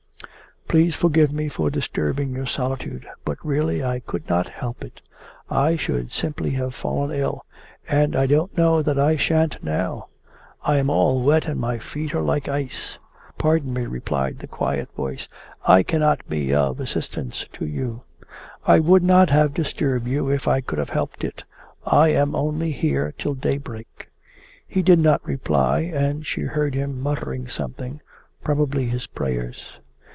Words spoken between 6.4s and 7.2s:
have fallen